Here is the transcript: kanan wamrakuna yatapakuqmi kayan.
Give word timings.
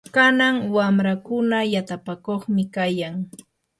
kanan 0.15 0.55
wamrakuna 0.75 1.57
yatapakuqmi 1.73 2.63
kayan. 2.75 3.15